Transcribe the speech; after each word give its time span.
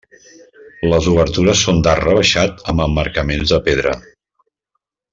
Les 0.93 1.09
obertures 1.11 1.61
són 1.67 1.83
d'arc 1.87 2.07
rebaixat 2.07 2.65
amb 2.75 2.83
emmarcaments 2.89 3.55
de 3.57 3.63
pedra. 3.71 3.95